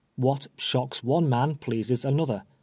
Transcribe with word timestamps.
What 0.15 0.47
shocks 0.57 1.03
one 1.03 1.29
man 1.29 1.57
pleases 1.57 2.03
another. 2.03 2.41